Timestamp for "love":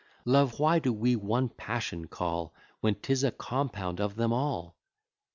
0.25-0.59